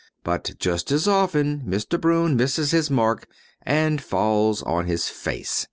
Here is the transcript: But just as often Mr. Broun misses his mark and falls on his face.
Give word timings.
But 0.23 0.53
just 0.57 0.91
as 0.91 1.07
often 1.07 1.59
Mr. 1.59 2.01
Broun 2.01 2.35
misses 2.35 2.71
his 2.71 2.89
mark 2.89 3.27
and 3.61 4.01
falls 4.01 4.63
on 4.63 4.87
his 4.87 5.07
face. 5.09 5.59